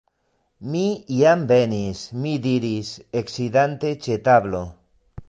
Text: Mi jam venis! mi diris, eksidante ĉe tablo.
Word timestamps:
Mi 0.75 0.79
jam 1.17 1.43
venis! 1.51 2.01
mi 2.23 2.31
diris, 2.47 2.89
eksidante 3.21 3.93
ĉe 4.07 4.17
tablo. 4.31 4.65